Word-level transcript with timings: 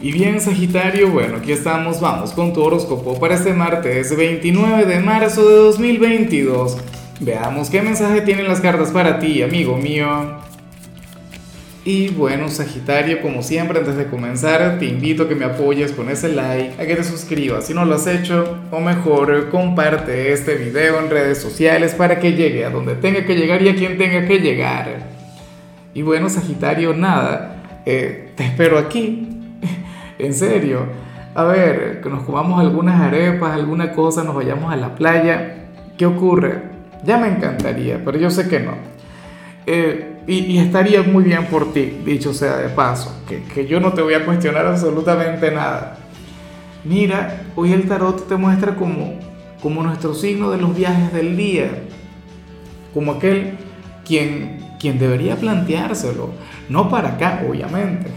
Y 0.00 0.12
bien, 0.12 0.40
Sagitario, 0.40 1.08
bueno, 1.10 1.36
aquí 1.36 1.52
estamos, 1.52 2.00
vamos 2.00 2.32
con 2.32 2.52
tu 2.52 2.62
horóscopo 2.62 3.18
para 3.18 3.36
este 3.36 3.54
martes 3.54 4.14
29 4.14 4.84
de 4.86 5.00
marzo 5.00 5.48
de 5.48 5.54
2022. 5.56 6.76
Veamos 7.20 7.70
qué 7.70 7.80
mensaje 7.80 8.20
tienen 8.20 8.48
las 8.48 8.60
cartas 8.60 8.90
para 8.90 9.18
ti, 9.18 9.42
amigo 9.42 9.76
mío. 9.76 10.38
Y 11.86 12.08
bueno, 12.08 12.48
Sagitario, 12.48 13.22
como 13.22 13.42
siempre, 13.42 13.78
antes 13.78 13.96
de 13.96 14.06
comenzar, 14.06 14.78
te 14.78 14.86
invito 14.86 15.22
a 15.22 15.28
que 15.28 15.34
me 15.34 15.44
apoyes 15.44 15.92
con 15.92 16.10
ese 16.10 16.30
like, 16.30 16.82
a 16.82 16.86
que 16.86 16.96
te 16.96 17.04
suscribas 17.04 17.66
si 17.66 17.74
no 17.74 17.84
lo 17.84 17.94
has 17.94 18.06
hecho, 18.06 18.58
o 18.70 18.80
mejor, 18.80 19.50
comparte 19.50 20.32
este 20.32 20.56
video 20.56 20.98
en 20.98 21.08
redes 21.08 21.38
sociales 21.38 21.94
para 21.94 22.18
que 22.18 22.32
llegue 22.32 22.64
a 22.64 22.70
donde 22.70 22.94
tenga 22.96 23.24
que 23.24 23.36
llegar 23.36 23.62
y 23.62 23.68
a 23.68 23.74
quien 23.74 23.96
tenga 23.96 24.26
que 24.26 24.38
llegar. 24.38 25.14
Y 25.94 26.02
bueno, 26.02 26.28
Sagitario, 26.28 26.94
nada, 26.94 27.82
eh, 27.86 28.32
te 28.34 28.44
espero 28.44 28.78
aquí 28.78 29.33
en 30.18 30.34
serio. 30.34 30.86
A 31.34 31.44
ver, 31.44 32.00
que 32.00 32.08
nos 32.08 32.22
comamos 32.22 32.60
algunas 32.60 33.00
arepas, 33.00 33.52
alguna 33.52 33.92
cosa, 33.92 34.22
nos 34.22 34.34
vayamos 34.34 34.72
a 34.72 34.76
la 34.76 34.94
playa. 34.94 35.66
¿Qué 35.98 36.06
ocurre? 36.06 36.62
Ya 37.04 37.18
me 37.18 37.28
encantaría, 37.28 38.00
pero 38.04 38.18
yo 38.18 38.30
sé 38.30 38.48
que 38.48 38.60
no. 38.60 38.72
Eh, 39.66 40.22
y, 40.26 40.58
estaría 40.58 41.02
muy 41.02 41.24
bien 41.24 41.46
por 41.46 41.72
ti, 41.72 42.00
dicho 42.04 42.32
sea 42.32 42.56
de 42.56 42.68
paso, 42.68 43.22
que, 43.28 43.42
que 43.42 43.66
yo 43.66 43.78
no 43.78 43.92
te 43.92 44.00
voy 44.00 44.14
a 44.14 44.24
cuestionar 44.24 44.66
absolutamente 44.66 45.50
nada. 45.50 45.98
Mira, 46.84 47.42
hoy 47.56 47.72
el 47.72 47.88
tarot 47.88 48.26
te 48.28 48.36
muestra 48.36 48.74
como, 48.74 49.18
como 49.62 49.82
nuestro 49.82 50.14
signo 50.14 50.50
de 50.50 50.58
los 50.58 50.74
viajes 50.74 51.12
del 51.12 51.36
día, 51.36 51.70
como 52.92 53.12
aquel 53.12 53.58
quien, 54.04 54.58
quien 54.78 54.98
debería 54.98 55.36
planteárselo, 55.36 56.30
no 56.68 56.88
para 56.88 57.14
acá, 57.14 57.42
obviamente, 57.48 58.10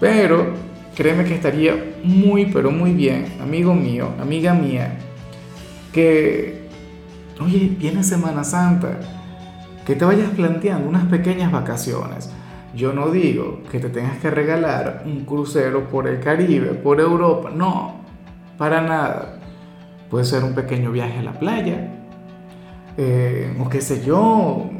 pero 0.00 0.54
créeme 0.96 1.24
que 1.24 1.34
estaría 1.34 1.74
muy, 2.02 2.46
pero 2.46 2.70
muy 2.70 2.92
bien, 2.92 3.26
amigo 3.40 3.74
mío, 3.74 4.08
amiga 4.20 4.54
mía, 4.54 4.98
que, 5.92 6.68
oye, 7.40 7.76
viene 7.78 8.02
Semana 8.02 8.42
Santa, 8.42 8.98
que 9.84 9.94
te 9.94 10.04
vayas 10.04 10.30
planteando 10.30 10.88
unas 10.88 11.04
pequeñas 11.04 11.52
vacaciones. 11.52 12.30
Yo 12.74 12.92
no 12.92 13.10
digo 13.10 13.62
que 13.70 13.80
te 13.80 13.88
tengas 13.88 14.18
que 14.18 14.30
regalar 14.30 15.02
un 15.04 15.24
crucero 15.24 15.88
por 15.88 16.06
el 16.06 16.20
Caribe, 16.20 16.68
por 16.68 17.00
Europa, 17.00 17.50
no, 17.54 18.00
para 18.56 18.80
nada. 18.80 19.40
Puede 20.08 20.24
ser 20.24 20.44
un 20.44 20.54
pequeño 20.54 20.92
viaje 20.92 21.18
a 21.18 21.22
la 21.22 21.32
playa, 21.32 21.92
eh, 22.96 23.56
o 23.60 23.68
qué 23.68 23.80
sé 23.80 24.04
yo, 24.04 24.70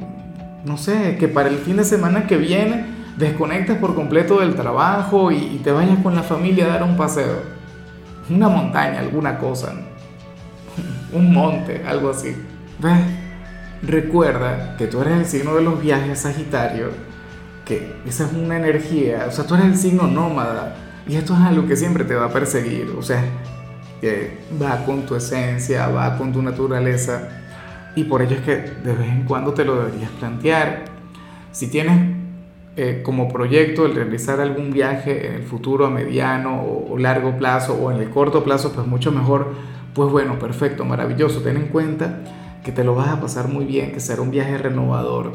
no 0.64 0.76
sé, 0.76 1.16
que 1.18 1.28
para 1.28 1.48
el 1.48 1.56
fin 1.56 1.76
de 1.76 1.84
semana 1.84 2.26
que 2.26 2.36
viene 2.36 2.99
desconectes 3.20 3.76
por 3.76 3.94
completo 3.94 4.40
del 4.40 4.56
trabajo 4.56 5.30
y, 5.30 5.60
te 5.62 5.70
vayas 5.70 5.98
con 6.02 6.14
la 6.14 6.22
familia 6.22 6.64
a 6.64 6.68
dar 6.68 6.82
un 6.82 6.96
paseo. 6.96 7.42
Una 8.28 8.48
montaña, 8.48 9.00
alguna 9.00 9.38
cosa. 9.38 9.74
un 11.12 11.32
monte, 11.32 11.84
algo 11.86 12.10
así. 12.10 12.34
¿Ves? 12.78 12.98
Recuerda 13.82 14.76
que 14.76 14.86
tú 14.86 15.00
eres 15.00 15.18
el 15.18 15.26
signo 15.26 15.54
de 15.54 15.62
los 15.62 15.80
viajes 15.80 16.20
Sagitario, 16.20 16.88
que 17.64 17.96
esa 18.06 18.26
es 18.26 18.32
una 18.32 18.56
energía, 18.56 19.26
o 19.28 19.30
sea, 19.30 19.46
tú 19.46 19.54
eres 19.54 19.66
el 19.68 19.76
signo 19.76 20.06
nómada 20.06 20.76
y 21.06 21.16
esto 21.16 21.32
es 21.34 21.40
algo 21.40 21.66
que 21.66 21.76
siempre 21.76 22.04
te 22.04 22.14
va 22.14 22.26
a 22.26 22.30
perseguir, 22.30 22.94
o 22.98 23.02
sea, 23.02 23.24
que 24.02 24.38
va 24.60 24.84
con 24.84 25.06
tu 25.06 25.14
esencia, 25.14 25.88
va 25.88 26.18
con 26.18 26.30
tu 26.30 26.42
naturaleza 26.42 27.28
y 27.94 28.04
por 28.04 28.20
ello 28.22 28.36
es 28.36 28.42
que 28.42 28.56
de 28.56 28.92
vez 28.92 29.08
en 29.08 29.24
cuando 29.24 29.54
te 29.54 29.64
lo 29.64 29.76
deberías 29.76 30.10
plantear. 30.12 30.84
Si 31.52 31.68
tienes 31.68 32.09
eh, 32.76 33.02
como 33.02 33.28
proyecto 33.28 33.84
el 33.84 33.94
realizar 33.96 34.40
algún 34.40 34.70
viaje 34.70 35.26
en 35.26 35.34
el 35.34 35.42
futuro 35.42 35.86
a 35.86 35.90
mediano 35.90 36.62
o, 36.62 36.96
largo 36.96 37.36
plazo 37.36 37.74
o 37.74 37.90
en 37.90 37.98
el 37.98 38.10
corto 38.10 38.44
plazo, 38.44 38.72
pues 38.72 38.86
mucho 38.86 39.10
mejor, 39.10 39.54
pues 39.92 40.10
bueno, 40.10 40.38
perfecto, 40.38 40.84
maravilloso. 40.84 41.40
Ten 41.40 41.56
en 41.56 41.66
cuenta 41.66 42.20
que 42.64 42.70
te 42.70 42.84
lo 42.84 42.94
vas 42.94 43.08
a 43.08 43.20
pasar 43.20 43.48
muy 43.48 43.64
bien, 43.64 43.90
que 43.92 43.98
será 43.98 44.22
un 44.22 44.30
viaje 44.30 44.56
renovador, 44.56 45.32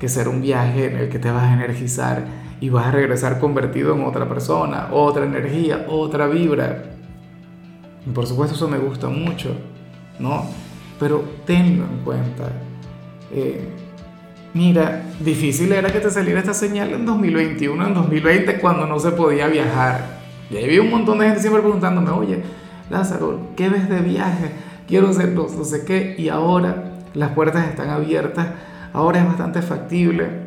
que 0.00 0.08
será 0.08 0.30
un 0.30 0.42
viaje 0.42 0.86
en 0.86 0.96
el 0.96 1.08
que 1.08 1.20
te 1.20 1.30
vas 1.30 1.44
a 1.44 1.52
energizar 1.52 2.24
y 2.60 2.70
vas 2.70 2.86
a 2.86 2.90
regresar 2.90 3.38
convertido 3.38 3.94
en 3.94 4.04
otra 4.04 4.28
persona, 4.28 4.88
otra 4.90 5.24
energía, 5.24 5.86
otra 5.88 6.26
vibra. 6.26 6.96
Y 8.04 8.10
por 8.10 8.26
supuesto 8.26 8.56
eso 8.56 8.68
me 8.68 8.78
gusta 8.78 9.08
mucho, 9.08 9.56
¿no? 10.18 10.44
Pero 10.98 11.24
tenlo 11.46 11.84
en 11.84 12.04
cuenta. 12.04 12.50
Eh, 13.32 13.68
Mira, 14.54 15.02
difícil 15.18 15.72
era 15.72 15.90
que 15.90 15.98
te 15.98 16.10
saliera 16.12 16.38
esta 16.38 16.54
señal 16.54 16.92
en 16.92 17.04
2021, 17.04 17.88
en 17.88 17.92
2020, 17.92 18.60
cuando 18.60 18.86
no 18.86 19.00
se 19.00 19.10
podía 19.10 19.48
viajar. 19.48 20.20
Y 20.48 20.56
ahí 20.56 20.68
vi 20.68 20.78
un 20.78 20.90
montón 20.90 21.18
de 21.18 21.26
gente 21.26 21.40
siempre 21.40 21.60
preguntándome, 21.60 22.10
oye, 22.10 22.40
Lázaro, 22.88 23.48
¿qué 23.56 23.68
ves 23.68 23.88
de 23.88 23.98
viaje? 23.98 24.52
Quiero 24.86 25.08
hacer 25.08 25.30
no, 25.30 25.48
sé 25.48 25.84
qué. 25.84 26.14
Y 26.16 26.28
ahora 26.28 26.92
las 27.14 27.32
puertas 27.32 27.66
están 27.66 27.90
abiertas, 27.90 28.46
ahora 28.92 29.18
es 29.18 29.26
bastante 29.26 29.60
factible. 29.60 30.44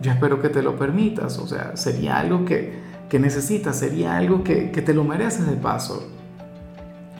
Yo 0.00 0.12
espero 0.12 0.40
que 0.40 0.48
te 0.48 0.62
lo 0.62 0.76
permitas, 0.76 1.36
o 1.38 1.48
sea, 1.48 1.76
sería 1.76 2.16
algo 2.16 2.44
que, 2.44 2.78
que 3.08 3.18
necesitas, 3.18 3.76
sería 3.76 4.16
algo 4.16 4.44
que, 4.44 4.70
que 4.70 4.82
te 4.82 4.94
lo 4.94 5.02
mereces 5.02 5.48
de 5.48 5.56
paso. 5.56 6.08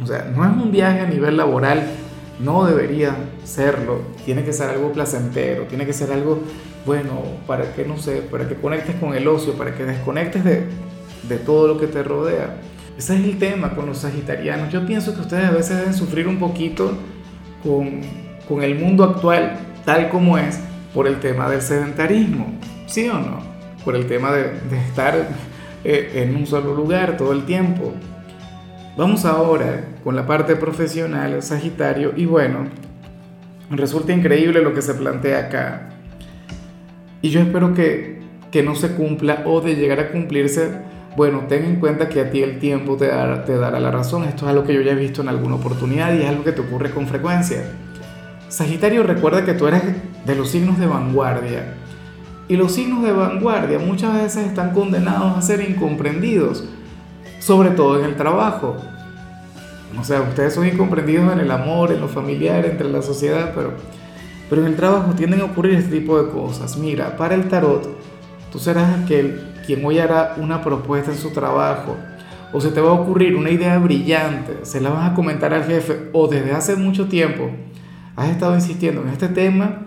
O 0.00 0.06
sea, 0.06 0.30
no 0.36 0.44
es 0.44 0.52
un 0.52 0.70
viaje 0.70 1.00
a 1.00 1.06
nivel 1.06 1.36
laboral 1.36 1.82
no 2.42 2.66
debería 2.66 3.16
serlo. 3.44 4.02
Tiene 4.24 4.44
que 4.44 4.52
ser 4.52 4.70
algo 4.70 4.92
placentero, 4.92 5.64
tiene 5.64 5.86
que 5.86 5.92
ser 5.92 6.12
algo, 6.12 6.40
bueno, 6.86 7.22
para 7.46 7.72
que, 7.72 7.84
no 7.84 7.98
sé, 7.98 8.22
para 8.22 8.48
que 8.48 8.54
conectes 8.54 8.96
con 8.96 9.14
el 9.14 9.26
ocio, 9.28 9.54
para 9.54 9.74
que 9.74 9.84
desconectes 9.84 10.44
de, 10.44 10.64
de 11.28 11.36
todo 11.36 11.68
lo 11.68 11.78
que 11.78 11.86
te 11.86 12.02
rodea. 12.02 12.56
Ese 12.96 13.16
es 13.16 13.24
el 13.24 13.38
tema 13.38 13.74
con 13.74 13.86
los 13.86 13.98
sagitarianos. 13.98 14.72
Yo 14.72 14.86
pienso 14.86 15.14
que 15.14 15.20
ustedes 15.20 15.44
a 15.44 15.52
veces 15.52 15.78
deben 15.78 15.94
sufrir 15.94 16.28
un 16.28 16.38
poquito 16.38 16.92
con, 17.62 18.00
con 18.48 18.62
el 18.62 18.78
mundo 18.78 19.04
actual 19.04 19.58
tal 19.84 20.10
como 20.10 20.36
es 20.36 20.60
por 20.94 21.06
el 21.06 21.20
tema 21.20 21.48
del 21.48 21.62
sedentarismo, 21.62 22.46
¿sí 22.86 23.08
o 23.08 23.14
no? 23.14 23.40
Por 23.84 23.96
el 23.96 24.06
tema 24.06 24.32
de, 24.32 24.42
de 24.42 24.78
estar 24.86 25.28
eh, 25.84 26.10
en 26.16 26.36
un 26.36 26.46
solo 26.46 26.74
lugar 26.74 27.16
todo 27.16 27.32
el 27.32 27.44
tiempo. 27.44 27.94
Vamos 29.00 29.24
ahora 29.24 29.82
con 30.04 30.14
la 30.14 30.26
parte 30.26 30.56
profesional, 30.56 31.42
Sagitario, 31.42 32.12
y 32.18 32.26
bueno, 32.26 32.66
resulta 33.70 34.12
increíble 34.12 34.60
lo 34.60 34.74
que 34.74 34.82
se 34.82 34.92
plantea 34.92 35.38
acá. 35.38 35.88
Y 37.22 37.30
yo 37.30 37.40
espero 37.40 37.72
que, 37.72 38.20
que 38.50 38.62
no 38.62 38.74
se 38.74 38.94
cumpla 38.96 39.44
o 39.46 39.62
de 39.62 39.76
llegar 39.76 40.00
a 40.00 40.10
cumplirse, 40.10 40.72
bueno, 41.16 41.44
ten 41.48 41.64
en 41.64 41.76
cuenta 41.76 42.10
que 42.10 42.20
a 42.20 42.30
ti 42.30 42.42
el 42.42 42.58
tiempo 42.58 42.98
te 42.98 43.06
te 43.06 43.56
dará 43.56 43.80
la 43.80 43.90
razón. 43.90 44.24
Esto 44.24 44.44
es 44.44 44.50
algo 44.50 44.64
que 44.64 44.74
yo 44.74 44.82
ya 44.82 44.92
he 44.92 44.96
visto 44.96 45.22
en 45.22 45.30
alguna 45.30 45.54
oportunidad 45.54 46.12
y 46.12 46.20
es 46.20 46.28
algo 46.28 46.44
que 46.44 46.52
te 46.52 46.60
ocurre 46.60 46.90
con 46.90 47.06
frecuencia. 47.06 47.72
Sagitario, 48.50 49.02
recuerda 49.02 49.46
que 49.46 49.54
tú 49.54 49.66
eres 49.66 49.82
de 50.26 50.36
los 50.36 50.50
signos 50.50 50.78
de 50.78 50.84
vanguardia. 50.84 51.72
Y 52.48 52.56
los 52.56 52.72
signos 52.72 53.02
de 53.02 53.12
vanguardia 53.12 53.78
muchas 53.78 54.12
veces 54.12 54.46
están 54.46 54.74
condenados 54.74 55.38
a 55.38 55.40
ser 55.40 55.62
incomprendidos, 55.62 56.68
sobre 57.38 57.70
todo 57.70 57.98
en 57.98 58.04
el 58.04 58.16
trabajo. 58.16 58.76
O 59.98 60.04
sea, 60.04 60.22
ustedes 60.22 60.54
son 60.54 60.66
incomprendidos 60.66 61.32
en 61.32 61.40
el 61.40 61.50
amor, 61.50 61.92
en 61.92 62.00
lo 62.00 62.08
familiar, 62.08 62.64
entre 62.64 62.88
la 62.88 63.02
sociedad, 63.02 63.52
pero, 63.54 63.72
pero 64.48 64.62
en 64.62 64.68
el 64.68 64.76
trabajo 64.76 65.12
tienden 65.14 65.40
a 65.40 65.44
ocurrir 65.44 65.74
este 65.74 65.98
tipo 65.98 66.20
de 66.22 66.30
cosas. 66.30 66.76
Mira, 66.76 67.16
para 67.16 67.34
el 67.34 67.48
tarot, 67.48 67.88
tú 68.52 68.58
serás 68.58 69.00
aquel 69.00 69.40
quien 69.66 69.84
hoy 69.84 69.98
hará 69.98 70.34
una 70.38 70.62
propuesta 70.62 71.10
en 71.10 71.18
su 71.18 71.30
trabajo, 71.30 71.96
o 72.52 72.60
se 72.60 72.70
te 72.70 72.80
va 72.80 72.90
a 72.90 72.94
ocurrir 72.94 73.36
una 73.36 73.50
idea 73.50 73.78
brillante, 73.78 74.60
se 74.62 74.80
la 74.80 74.90
vas 74.90 75.10
a 75.10 75.14
comentar 75.14 75.52
al 75.52 75.64
jefe, 75.64 76.10
o 76.12 76.28
desde 76.28 76.52
hace 76.52 76.76
mucho 76.76 77.06
tiempo 77.06 77.50
has 78.16 78.30
estado 78.30 78.54
insistiendo 78.54 79.02
en 79.02 79.08
este 79.08 79.28
tema, 79.28 79.82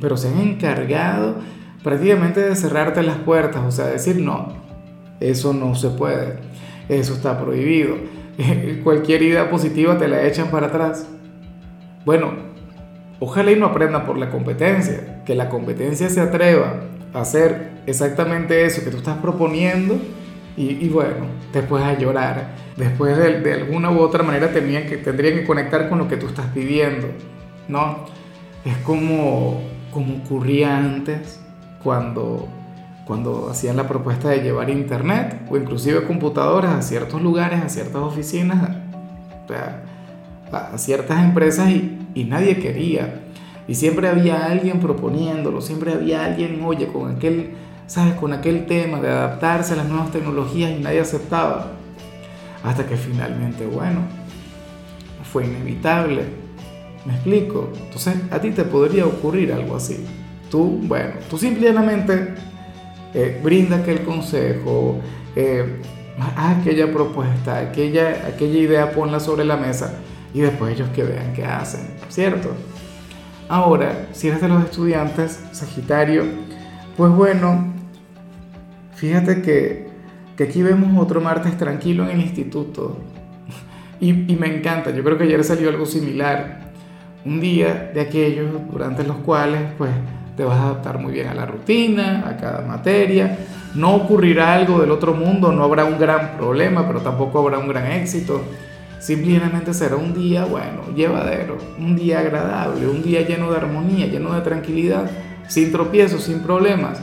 pero 0.00 0.16
se 0.16 0.28
han 0.28 0.40
encargado 0.40 1.36
prácticamente 1.82 2.40
de 2.40 2.56
cerrarte 2.56 3.02
las 3.02 3.18
puertas, 3.18 3.62
o 3.64 3.70
sea, 3.70 3.86
decir 3.86 4.20
no, 4.20 4.54
eso 5.20 5.52
no 5.52 5.74
se 5.74 5.90
puede, 5.90 6.38
eso 6.88 7.14
está 7.14 7.40
prohibido 7.40 8.15
cualquier 8.84 9.22
idea 9.22 9.50
positiva 9.50 9.98
te 9.98 10.08
la 10.08 10.22
echan 10.26 10.50
para 10.50 10.68
atrás. 10.68 11.06
Bueno, 12.04 12.32
ojalá 13.20 13.50
y 13.50 13.56
no 13.56 13.66
aprenda 13.66 14.04
por 14.04 14.18
la 14.18 14.30
competencia, 14.30 15.22
que 15.24 15.34
la 15.34 15.48
competencia 15.48 16.08
se 16.08 16.20
atreva 16.20 16.82
a 17.12 17.20
hacer 17.20 17.70
exactamente 17.86 18.64
eso 18.64 18.84
que 18.84 18.90
tú 18.90 18.98
estás 18.98 19.18
proponiendo 19.18 19.98
y, 20.56 20.88
bueno, 20.88 21.26
después 21.52 21.82
a 21.82 21.98
llorar. 21.98 22.54
Después 22.76 23.16
de, 23.16 23.52
alguna 23.52 23.90
u 23.90 23.98
otra 23.98 24.22
manera 24.22 24.52
tendrían 24.52 24.86
que, 24.86 24.96
tendrían 24.96 25.34
que 25.34 25.44
conectar 25.44 25.88
con 25.88 25.98
lo 25.98 26.08
que 26.08 26.16
tú 26.16 26.26
estás 26.26 26.46
pidiendo, 26.46 27.08
¿no? 27.68 28.06
Es 28.64 28.76
como, 28.78 29.62
como 29.92 30.16
ocurría 30.16 30.76
antes 30.76 31.40
cuando 31.82 32.48
cuando 33.06 33.48
hacían 33.50 33.76
la 33.76 33.86
propuesta 33.86 34.28
de 34.28 34.40
llevar 34.40 34.68
internet 34.68 35.40
o 35.48 35.56
inclusive 35.56 36.04
computadoras 36.04 36.74
a 36.74 36.82
ciertos 36.82 37.22
lugares, 37.22 37.62
a 37.62 37.68
ciertas 37.68 38.02
oficinas, 38.02 38.70
a, 40.52 40.78
ciertas 40.78 41.24
empresas 41.24 41.70
y, 41.70 42.24
nadie 42.24 42.58
quería. 42.58 43.22
Y 43.68 43.74
siempre 43.74 44.08
había 44.08 44.46
alguien 44.46 44.80
proponiéndolo, 44.80 45.60
siempre 45.60 45.92
había 45.92 46.24
alguien, 46.24 46.60
oye, 46.64 46.88
con 46.88 47.14
aquel 47.14 47.54
¿sabes? 47.86 48.14
Con 48.14 48.32
aquel 48.32 48.66
tema 48.66 49.00
de 49.00 49.08
adaptarse 49.08 49.74
a 49.74 49.76
las 49.76 49.88
nuevas 49.88 50.10
tecnologías 50.10 50.70
y 50.70 50.82
nadie 50.82 51.00
aceptaba. 51.00 51.72
Hasta 52.62 52.86
que 52.86 52.96
finalmente, 52.96 53.66
bueno, 53.66 54.00
fue 55.32 55.46
inevitable. 55.46 56.24
¿Me 57.04 57.14
explico? 57.14 57.70
Entonces, 57.84 58.16
a 58.30 58.40
ti 58.40 58.50
te 58.50 58.64
podría 58.64 59.06
ocurrir 59.06 59.52
algo 59.52 59.76
así. 59.76 60.04
Tú, 60.50 60.80
bueno, 60.82 61.14
tú 61.30 61.38
simplemente 61.38 62.34
eh, 63.16 63.40
brinda 63.42 63.78
aquel 63.78 64.02
consejo, 64.02 65.00
eh, 65.34 65.80
haz 66.36 66.58
aquella 66.58 66.92
propuesta, 66.92 67.58
aquella, 67.58 68.26
aquella 68.26 68.58
idea, 68.58 68.90
ponla 68.92 69.20
sobre 69.20 69.46
la 69.46 69.56
mesa 69.56 69.94
y 70.34 70.40
después 70.40 70.74
ellos 70.74 70.90
que 70.94 71.02
vean 71.02 71.32
qué 71.32 71.46
hacen, 71.46 71.88
¿cierto? 72.10 72.50
Ahora, 73.48 74.08
si 74.12 74.28
eres 74.28 74.42
de 74.42 74.48
los 74.48 74.62
estudiantes, 74.62 75.40
Sagitario, 75.52 76.24
pues 76.94 77.10
bueno, 77.10 77.72
fíjate 78.96 79.40
que, 79.40 79.88
que 80.36 80.44
aquí 80.44 80.62
vemos 80.62 81.02
otro 81.02 81.22
martes 81.22 81.56
tranquilo 81.56 82.04
en 82.04 82.10
el 82.10 82.20
instituto. 82.20 82.98
Y, 83.98 84.12
me 84.12 84.54
encanta, 84.54 84.90
yo 84.90 85.02
creo 85.02 85.16
que 85.16 85.24
ayer 85.24 85.42
salió 85.42 85.70
algo 85.70 85.86
similar. 85.86 86.66
Un 87.24 87.40
día 87.40 87.90
de 87.94 88.02
aquellos 88.02 88.50
durante 88.70 89.04
los 89.04 89.16
cuales 89.16 89.62
pues 89.78 89.90
te 90.36 90.44
vas 90.44 90.58
a 90.58 90.64
adaptar 90.64 90.98
muy 90.98 91.12
bien 91.12 91.28
a 91.28 91.34
la 91.34 91.46
rutina, 91.46 92.24
a 92.28 92.36
cada 92.36 92.60
materia. 92.66 93.38
No 93.74 93.94
ocurrirá 93.94 94.54
algo 94.54 94.80
del 94.80 94.90
otro 94.90 95.14
mundo, 95.14 95.52
no 95.52 95.64
habrá 95.64 95.84
un 95.84 95.98
gran 95.98 96.36
problema, 96.36 96.86
pero 96.86 97.00
tampoco 97.00 97.40
habrá 97.40 97.58
un 97.58 97.68
gran 97.68 97.90
éxito. 97.92 98.42
Simplemente 98.98 99.72
será 99.72 99.96
un 99.96 100.14
día, 100.14 100.44
bueno, 100.44 100.82
llevadero, 100.94 101.58
un 101.78 101.96
día 101.96 102.20
agradable, 102.20 102.88
un 102.88 103.02
día 103.02 103.22
lleno 103.26 103.50
de 103.50 103.56
armonía, 103.58 104.06
lleno 104.06 104.34
de 104.34 104.40
tranquilidad, 104.40 105.10
sin 105.48 105.70
tropiezos, 105.72 106.24
sin 106.24 106.40
problemas. 106.40 107.00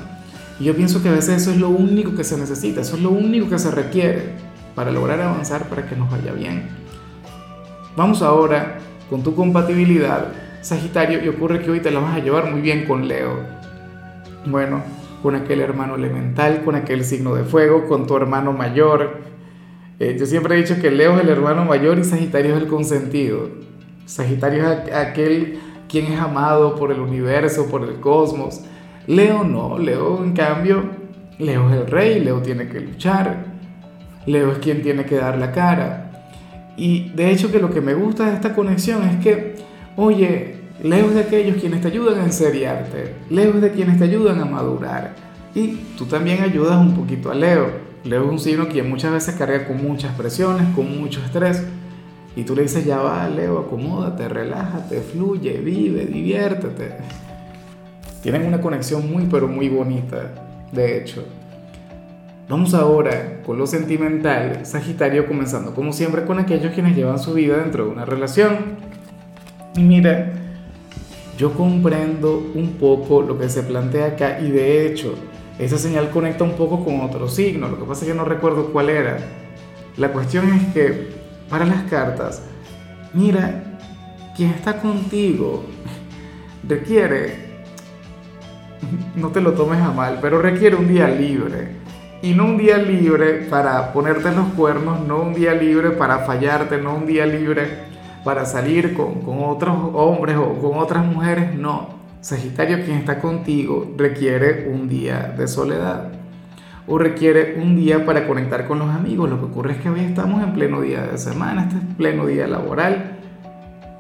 Y 0.59 0.65
yo 0.65 0.75
pienso 0.75 1.01
que 1.01 1.09
a 1.09 1.13
veces 1.13 1.41
eso 1.41 1.51
es 1.51 1.57
lo 1.57 1.69
único 1.69 2.15
que 2.15 2.23
se 2.23 2.37
necesita, 2.37 2.81
eso 2.81 2.95
es 2.95 3.01
lo 3.01 3.11
único 3.11 3.49
que 3.49 3.59
se 3.59 3.71
requiere 3.71 4.33
para 4.75 4.91
lograr 4.91 5.21
avanzar, 5.21 5.69
para 5.69 5.87
que 5.87 5.95
nos 5.95 6.11
vaya 6.11 6.31
bien. 6.33 6.67
Vamos 7.95 8.21
ahora 8.21 8.79
con 9.09 9.23
tu 9.23 9.35
compatibilidad, 9.35 10.27
Sagitario, 10.63 11.21
y 11.23 11.27
ocurre 11.27 11.59
que 11.59 11.69
hoy 11.69 11.81
te 11.81 11.91
la 11.91 11.99
vas 11.99 12.15
a 12.15 12.19
llevar 12.19 12.49
muy 12.49 12.61
bien 12.61 12.85
con 12.85 13.07
Leo. 13.07 13.37
Bueno, 14.45 14.81
con 15.21 15.35
aquel 15.35 15.59
hermano 15.59 15.95
elemental, 15.95 16.63
con 16.63 16.75
aquel 16.75 17.03
signo 17.03 17.35
de 17.35 17.43
fuego, 17.43 17.85
con 17.85 18.07
tu 18.07 18.15
hermano 18.15 18.53
mayor, 18.53 19.17
eh, 19.99 20.15
yo 20.17 20.25
siempre 20.25 20.55
he 20.55 20.57
dicho 20.57 20.81
que 20.81 20.89
Leo 20.89 21.17
es 21.17 21.23
el 21.23 21.29
hermano 21.29 21.65
mayor 21.65 21.99
y 21.99 22.05
Sagitario 22.05 22.55
es 22.55 22.61
el 22.61 22.67
consentido. 22.67 23.49
Sagitario 24.05 24.71
es 24.71 24.93
aquel 24.93 25.59
quien 25.89 26.05
es 26.05 26.19
amado 26.19 26.75
por 26.75 26.93
el 26.93 27.01
universo, 27.01 27.67
por 27.69 27.83
el 27.83 27.99
cosmos. 27.99 28.61
Leo 29.05 29.43
no, 29.43 29.77
Leo 29.77 30.23
en 30.23 30.31
cambio, 30.31 30.83
Leo 31.39 31.69
es 31.69 31.75
el 31.75 31.87
rey, 31.87 32.19
Leo 32.21 32.41
tiene 32.41 32.69
que 32.69 32.79
luchar, 32.79 33.45
Leo 34.25 34.53
es 34.53 34.59
quien 34.59 34.81
tiene 34.81 35.05
que 35.05 35.15
dar 35.15 35.37
la 35.37 35.51
cara. 35.51 36.11
Y 36.77 37.09
de 37.09 37.31
hecho 37.31 37.51
que 37.51 37.59
lo 37.59 37.69
que 37.69 37.81
me 37.81 37.93
gusta 37.93 38.27
de 38.27 38.35
esta 38.35 38.55
conexión 38.55 39.03
es 39.03 39.17
que, 39.23 39.52
oye, 39.95 40.55
Leo 40.81 41.07
es 41.07 41.15
de 41.15 41.21
aquellos 41.21 41.57
quienes 41.57 41.81
te 41.81 41.87
ayudan 41.87 42.19
a 42.19 42.25
enseriarte, 42.25 43.15
Leo 43.29 43.55
es 43.55 43.61
de 43.61 43.71
quienes 43.71 43.97
te 43.97 44.05
ayudan 44.05 44.41
a 44.41 44.45
madurar. 44.45 45.13
Y 45.55 45.75
tú 45.97 46.05
también 46.05 46.41
ayudas 46.41 46.77
un 46.77 46.95
poquito 46.95 47.31
a 47.31 47.35
Leo. 47.35 47.67
Leo 48.03 48.25
es 48.25 48.31
un 48.31 48.39
signo 48.39 48.67
que 48.67 48.83
muchas 48.83 49.11
veces 49.11 49.35
carga 49.35 49.65
con 49.67 49.81
muchas 49.81 50.13
presiones, 50.15 50.67
con 50.75 50.99
mucho 50.99 51.21
estrés. 51.23 51.63
Y 52.35 52.43
tú 52.43 52.55
le 52.55 52.63
dices, 52.63 52.85
ya 52.85 52.97
va, 52.97 53.29
Leo, 53.29 53.59
acomódate, 53.59 54.27
relájate, 54.27 55.01
fluye, 55.01 55.59
vive, 55.59 56.05
diviértete. 56.05 56.97
Tienen 58.23 58.45
una 58.45 58.59
conexión 58.59 59.09
muy, 59.11 59.25
pero 59.29 59.47
muy 59.47 59.69
bonita, 59.69 60.33
de 60.71 60.97
hecho. 60.97 61.23
Vamos 62.49 62.73
ahora 62.73 63.41
con 63.45 63.57
lo 63.57 63.67
sentimental, 63.67 64.65
Sagitario, 64.65 65.27
comenzando 65.27 65.73
como 65.73 65.93
siempre 65.93 66.25
con 66.25 66.39
aquellos 66.39 66.73
quienes 66.73 66.95
llevan 66.95 67.19
su 67.19 67.33
vida 67.33 67.57
dentro 67.57 67.85
de 67.85 67.91
una 67.91 68.05
relación. 68.05 68.92
Y 69.75 69.81
mira, 69.81 70.31
yo 71.37 71.53
comprendo 71.53 72.51
un 72.53 72.73
poco 72.73 73.23
lo 73.23 73.39
que 73.39 73.49
se 73.49 73.63
plantea 73.63 74.07
acá 74.07 74.39
y 74.39 74.51
de 74.51 74.85
hecho, 74.85 75.15
esa 75.57 75.79
señal 75.79 76.11
conecta 76.11 76.43
un 76.43 76.53
poco 76.53 76.85
con 76.85 77.01
otro 77.01 77.27
signo, 77.27 77.67
lo 77.69 77.79
que 77.79 77.85
pasa 77.85 78.05
es 78.05 78.11
que 78.11 78.17
no 78.17 78.23
recuerdo 78.23 78.67
cuál 78.71 78.89
era. 78.89 79.17
La 79.97 80.09
cuestión 80.09 80.53
es 80.53 80.73
que 80.73 81.09
para 81.49 81.65
las 81.65 81.83
cartas, 81.83 82.43
mira, 83.13 83.79
quien 84.35 84.51
está 84.51 84.79
contigo 84.79 85.63
requiere, 86.67 87.53
no 89.15 89.29
te 89.29 89.41
lo 89.41 89.53
tomes 89.53 89.81
a 89.81 89.91
mal, 89.91 90.19
pero 90.21 90.39
requiere 90.39 90.75
un 90.75 90.87
día 90.87 91.07
libre. 91.07 91.81
Y 92.21 92.33
no 92.33 92.45
un 92.45 92.57
día 92.57 92.77
libre 92.77 93.47
para 93.49 93.91
ponerte 93.91 94.29
en 94.29 94.35
los 94.35 94.47
cuernos, 94.53 95.05
no 95.05 95.21
un 95.21 95.33
día 95.33 95.53
libre 95.53 95.89
para 95.91 96.19
fallarte, 96.19 96.77
no 96.77 96.95
un 96.95 97.05
día 97.05 97.25
libre 97.25 97.92
para 98.23 98.45
salir 98.45 98.93
con, 98.93 99.21
con 99.21 99.43
otros 99.43 99.75
hombres 99.93 100.37
o 100.37 100.53
con 100.59 100.77
otras 100.77 101.05
mujeres, 101.05 101.55
no 101.55 102.03
Sagitario, 102.23 102.85
quien 102.85 102.99
está 102.99 103.19
contigo, 103.19 103.93
requiere 103.97 104.69
un 104.73 104.87
día 104.87 105.35
de 105.37 105.45
soledad 105.45 106.07
o 106.87 106.97
requiere 106.97 107.61
un 107.61 107.75
día 107.75 108.05
para 108.05 108.25
conectar 108.25 108.65
con 108.65 108.79
los 108.79 108.89
amigos. 108.89 109.29
Lo 109.29 109.39
que 109.39 109.45
ocurre 109.47 109.73
es 109.73 109.79
que 109.79 109.89
hoy 109.89 109.99
estamos 109.99 110.41
en 110.41 110.53
pleno 110.53 110.79
día 110.79 111.01
de 111.01 111.17
semana, 111.17 111.63
este 111.63 111.75
es 111.75 111.95
pleno 111.97 112.25
día 112.25 112.47
laboral, 112.47 113.19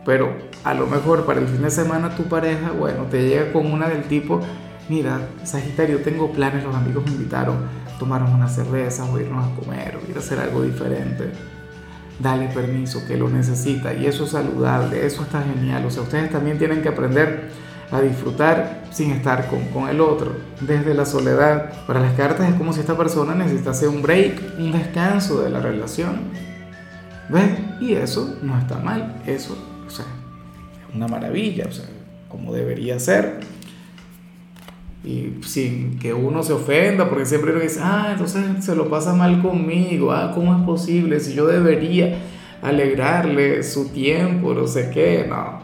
pero 0.05 0.33
a 0.63 0.73
lo 0.73 0.87
mejor 0.87 1.25
para 1.25 1.41
el 1.41 1.47
fin 1.47 1.63
de 1.63 1.69
semana 1.69 2.15
tu 2.15 2.23
pareja, 2.23 2.71
bueno, 2.71 3.07
te 3.11 3.27
llega 3.27 3.51
con 3.51 3.69
una 3.69 3.89
del 3.89 4.03
tipo, 4.03 4.39
mira, 4.87 5.19
Sagitario, 5.43 5.99
tengo 6.01 6.31
planes, 6.31 6.63
los 6.63 6.73
amigos 6.73 7.03
me 7.05 7.11
invitaron, 7.11 7.57
tomaron 7.99 8.31
una 8.31 8.47
cerveza 8.47 9.03
o 9.03 9.19
irnos 9.19 9.45
a 9.45 9.53
comer 9.59 9.97
o 9.97 10.09
ir 10.09 10.15
a 10.15 10.19
hacer 10.19 10.39
algo 10.39 10.61
diferente. 10.61 11.25
Dale 12.19 12.47
permiso, 12.47 13.05
que 13.07 13.17
lo 13.17 13.27
necesita 13.27 13.93
y 13.93 14.05
eso 14.05 14.25
es 14.25 14.31
saludable, 14.31 15.05
eso 15.05 15.23
está 15.23 15.43
genial. 15.43 15.85
O 15.85 15.89
sea, 15.89 16.03
ustedes 16.03 16.31
también 16.31 16.57
tienen 16.57 16.81
que 16.81 16.89
aprender 16.89 17.49
a 17.91 18.01
disfrutar 18.01 18.83
sin 18.91 19.11
estar 19.11 19.47
con, 19.47 19.89
el 19.89 20.01
otro, 20.01 20.35
desde 20.61 20.93
la 20.93 21.05
soledad. 21.05 21.85
Para 21.85 21.99
las 21.99 22.13
cartas 22.13 22.49
es 22.49 22.55
como 22.55 22.73
si 22.73 22.79
esta 22.79 22.97
persona 22.97 23.35
necesitase 23.35 23.87
un 23.87 24.01
break, 24.01 24.59
un 24.59 24.71
descanso 24.71 25.41
de 25.41 25.49
la 25.49 25.59
relación. 25.59 26.21
¿Ves? 27.29 27.51
Y 27.79 27.93
eso 27.93 28.37
no 28.41 28.57
está 28.57 28.77
mal, 28.77 29.21
eso, 29.25 29.57
es 29.87 30.01
una 30.93 31.07
maravilla, 31.07 31.65
o 31.67 31.71
sea, 31.71 31.85
como 32.29 32.53
debería 32.53 32.99
ser. 32.99 33.39
Y 35.03 35.33
sin 35.45 35.99
que 35.99 36.13
uno 36.13 36.43
se 36.43 36.53
ofenda, 36.53 37.09
porque 37.09 37.25
siempre 37.25 37.51
uno 37.51 37.59
dice, 37.59 37.81
ah, 37.83 38.09
entonces 38.11 38.63
se 38.63 38.75
lo 38.75 38.89
pasa 38.89 39.13
mal 39.13 39.41
conmigo, 39.41 40.13
ah, 40.13 40.31
¿cómo 40.33 40.55
es 40.55 40.63
posible? 40.63 41.19
Si 41.19 41.33
yo 41.33 41.45
debería 41.45 42.19
alegrarle 42.61 43.63
su 43.63 43.89
tiempo, 43.89 44.53
no 44.53 44.65
sé 44.65 44.89
qué, 44.93 45.25
no, 45.27 45.59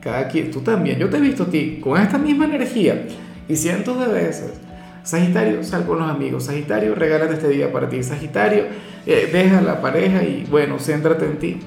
cada 0.00 0.26
quien, 0.26 0.50
tú 0.50 0.60
también, 0.60 0.98
yo 0.98 1.08
te 1.08 1.18
he 1.18 1.20
visto 1.20 1.44
a 1.44 1.46
ti 1.46 1.78
con 1.80 2.00
esta 2.00 2.18
misma 2.18 2.46
energía 2.46 3.06
y 3.48 3.56
cientos 3.56 3.98
de 4.00 4.12
veces. 4.12 4.60
Sagitario, 5.04 5.62
sal 5.62 5.86
con 5.86 5.98
los 5.98 6.10
amigos. 6.10 6.44
Sagitario, 6.44 6.94
regálate 6.94 7.34
este 7.34 7.48
día 7.48 7.70
para 7.70 7.90
ti. 7.90 8.02
Sagitario, 8.02 8.64
eh, 9.06 9.28
deja 9.30 9.60
la 9.60 9.82
pareja 9.82 10.22
y 10.22 10.46
bueno, 10.50 10.78
céntrate 10.78 11.26
en 11.26 11.38
ti. 11.38 11.60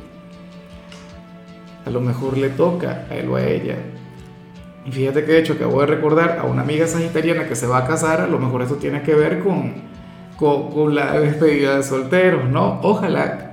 A 1.85 1.91
lo 1.91 2.01
mejor 2.01 2.37
le 2.37 2.49
toca 2.49 3.05
a 3.09 3.15
él 3.15 3.29
o 3.29 3.35
a 3.35 3.45
ella. 3.45 3.75
Y 4.87 4.91
fíjate 4.91 5.25
que 5.25 5.33
de 5.33 5.39
hecho 5.39 5.53
acabo 5.53 5.81
de 5.81 5.87
recordar 5.87 6.39
a 6.39 6.45
una 6.45 6.61
amiga 6.61 6.87
sagitariana 6.87 7.45
que 7.45 7.57
se 7.57 7.67
va 7.67 7.79
a 7.79 7.85
casar, 7.85 8.21
a 8.21 8.27
lo 8.27 8.39
mejor 8.39 8.61
esto 8.61 8.75
tiene 8.75 9.01
que 9.01 9.13
ver 9.15 9.39
con, 9.39 9.73
con, 10.37 10.95
la 10.95 11.19
despedida 11.19 11.75
de 11.75 11.83
solteros, 11.83 12.49
¿no? 12.49 12.79
Ojalá. 12.83 13.51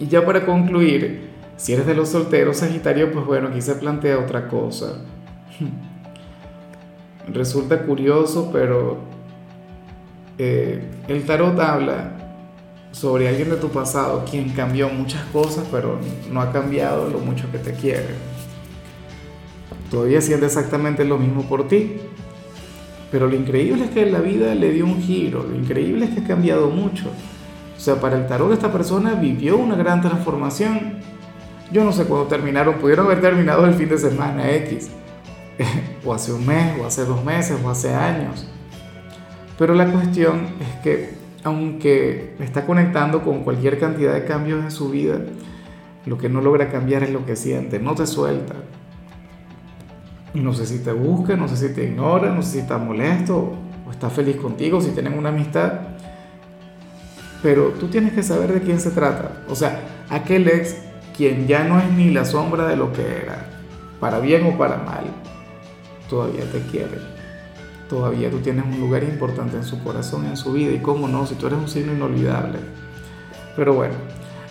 Y 0.00 0.08
ya 0.08 0.26
para 0.26 0.44
concluir, 0.44 1.30
si 1.56 1.74
eres 1.74 1.86
de 1.86 1.94
los 1.94 2.08
solteros, 2.08 2.56
Sagitario, 2.56 3.12
pues 3.12 3.24
bueno, 3.24 3.48
aquí 3.48 3.62
se 3.62 3.76
plantea 3.76 4.18
otra 4.18 4.48
cosa. 4.48 4.96
Resulta 7.32 7.82
curioso, 7.82 8.50
pero 8.52 8.98
eh, 10.38 10.82
el 11.06 11.24
tarot 11.24 11.56
habla 11.60 12.16
sobre 12.90 13.28
alguien 13.28 13.50
de 13.50 13.56
tu 13.56 13.68
pasado 13.68 14.24
quien 14.28 14.48
cambió 14.48 14.88
muchas 14.88 15.22
cosas, 15.26 15.68
pero 15.70 16.00
no 16.32 16.40
ha 16.40 16.50
cambiado 16.50 17.08
lo 17.08 17.20
mucho 17.20 17.48
que 17.52 17.58
te 17.58 17.74
quiere. 17.74 18.27
Todavía 19.90 20.20
siente 20.20 20.46
exactamente 20.46 21.04
lo 21.04 21.18
mismo 21.18 21.42
por 21.42 21.68
ti. 21.68 21.96
Pero 23.10 23.26
lo 23.26 23.34
increíble 23.34 23.84
es 23.84 23.90
que 23.90 24.06
la 24.06 24.20
vida 24.20 24.54
le 24.54 24.70
dio 24.70 24.84
un 24.84 25.00
giro, 25.00 25.42
lo 25.42 25.56
increíble 25.56 26.04
es 26.04 26.10
que 26.10 26.20
ha 26.20 26.24
cambiado 26.24 26.68
mucho. 26.68 27.06
O 27.76 27.80
sea, 27.80 28.00
para 28.00 28.16
el 28.18 28.26
tarot 28.26 28.52
esta 28.52 28.70
persona 28.70 29.14
vivió 29.14 29.56
una 29.56 29.76
gran 29.76 30.02
transformación 30.02 30.98
yo 31.70 31.84
no 31.84 31.92
sé 31.92 32.04
cuándo 32.04 32.26
terminaron, 32.26 32.76
pudieron 32.76 33.06
haber 33.06 33.20
terminado 33.20 33.66
el 33.66 33.74
fin 33.74 33.88
de 33.88 33.98
semana 33.98 34.50
X, 34.52 34.90
o 36.04 36.14
hace 36.14 36.32
un 36.32 36.46
mes, 36.46 36.78
o 36.80 36.86
hace 36.86 37.04
dos 37.04 37.22
meses, 37.24 37.58
o 37.62 37.68
hace 37.68 37.94
años. 37.94 38.48
Pero 39.58 39.74
la 39.74 39.90
cuestión 39.92 40.46
es 40.60 40.82
que 40.82 41.18
aunque 41.44 42.34
está 42.40 42.64
conectando 42.64 43.22
con 43.22 43.44
cualquier 43.44 43.78
cantidad 43.78 44.14
de 44.14 44.24
cambios 44.24 44.64
en 44.64 44.70
su 44.70 44.88
vida, 44.90 45.20
lo 46.06 46.16
que 46.16 46.28
no 46.28 46.40
logra 46.40 46.70
cambiar 46.70 47.02
es 47.02 47.10
lo 47.10 47.26
que 47.26 47.36
siente, 47.36 47.78
no 47.78 47.94
te 47.94 48.06
suelta. 48.06 48.54
No 50.34 50.52
sé 50.52 50.66
si 50.66 50.78
te 50.80 50.92
busca, 50.92 51.36
no 51.36 51.48
sé 51.48 51.56
si 51.56 51.74
te 51.74 51.84
ignora, 51.84 52.34
no 52.34 52.42
sé 52.42 52.52
si 52.52 52.58
está 52.58 52.78
molesto 52.78 53.54
o 53.86 53.90
está 53.90 54.10
feliz 54.10 54.36
contigo, 54.36 54.80
si 54.80 54.90
tienen 54.90 55.14
una 55.14 55.30
amistad. 55.30 55.72
Pero 57.42 57.68
tú 57.80 57.88
tienes 57.88 58.12
que 58.12 58.22
saber 58.22 58.52
de 58.52 58.60
quién 58.60 58.80
se 58.80 58.90
trata. 58.90 59.44
O 59.48 59.54
sea, 59.54 59.80
aquel 60.10 60.48
ex 60.48 60.76
quien 61.16 61.46
ya 61.46 61.64
no 61.64 61.78
es 61.80 61.90
ni 61.92 62.10
la 62.10 62.24
sombra 62.24 62.66
de 62.68 62.76
lo 62.76 62.92
que 62.92 63.02
era, 63.02 63.46
para 64.00 64.20
bien 64.20 64.46
o 64.46 64.56
para 64.56 64.76
mal, 64.76 65.04
todavía 66.08 66.44
te 66.50 66.60
quiere. 66.70 66.98
Todavía 67.88 68.30
tú 68.30 68.38
tienes 68.38 68.64
un 68.66 68.78
lugar 68.78 69.02
importante 69.02 69.56
en 69.56 69.64
su 69.64 69.82
corazón, 69.82 70.26
en 70.26 70.36
su 70.36 70.52
vida. 70.52 70.72
Y 70.72 70.78
cómo 70.78 71.08
no, 71.08 71.26
si 71.26 71.34
tú 71.36 71.46
eres 71.46 71.58
un 71.58 71.68
signo 71.68 71.94
inolvidable. 71.94 72.58
Pero 73.56 73.74
bueno, 73.74 73.94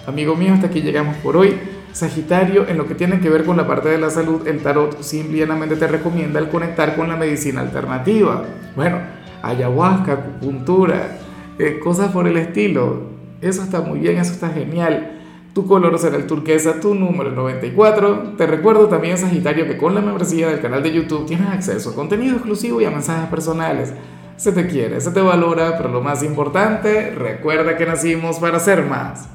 amigo 0.08 0.36
mío, 0.36 0.54
hasta 0.54 0.68
aquí 0.68 0.82
llegamos 0.82 1.16
por 1.18 1.38
hoy. 1.38 1.58
Sagitario, 1.98 2.68
en 2.68 2.78
lo 2.78 2.88
que 2.88 2.94
tiene 2.94 3.20
que 3.20 3.28
ver 3.28 3.44
con 3.44 3.58
la 3.58 3.66
parte 3.66 3.90
de 3.90 3.98
la 3.98 4.12
salud, 4.12 4.48
el 4.48 4.62
tarot 4.62 5.02
simplemente 5.02 5.76
te 5.78 5.88
recomienda 5.88 6.40
el 6.40 6.50
conectar 6.50 6.96
con 6.96 7.08
la 7.08 7.16
medicina 7.16 7.62
alternativa. 7.62 8.44
Bueno, 8.76 9.00
ayahuasca, 9.42 10.14
acupuntura, 10.14 11.18
eh, 11.58 11.80
cosas 11.84 12.12
por 12.12 12.28
el 12.28 12.38
estilo. 12.38 13.02
Eso 13.42 13.64
está 13.64 13.82
muy 13.82 13.98
bien, 13.98 14.20
eso 14.20 14.32
está 14.34 14.50
genial. 14.50 15.14
Tu 15.56 15.66
color 15.66 15.98
será 15.98 16.18
el 16.18 16.28
turquesa, 16.28 16.80
tu 16.80 16.94
número 16.94 17.32
el 17.32 17.36
94. 17.36 18.36
Te 18.38 18.46
recuerdo 18.46 18.88
también, 18.90 19.18
Sagitario, 19.18 19.66
que 19.66 19.78
con 19.78 19.96
la 19.96 20.02
membresía 20.02 20.50
del 20.50 20.62
canal 20.62 20.84
de 20.84 20.94
YouTube 20.94 21.26
tienes 21.26 21.48
acceso 21.48 21.90
a 21.90 21.96
contenido 21.96 22.36
exclusivo 22.36 22.80
y 22.80 22.86
a 22.86 22.92
mensajes 22.92 23.28
personales. 23.28 23.92
Se 24.36 24.52
te 24.52 24.68
quiere, 24.68 25.02
se 25.02 25.10
te 25.10 25.20
valora, 25.20 25.76
pero 25.78 25.90
lo 25.90 26.02
más 26.02 26.22
importante, 26.22 27.10
recuerda 27.10 27.76
que 27.76 27.88
nacimos 27.88 28.38
para 28.38 28.60
ser 28.60 28.86
más. 28.86 29.26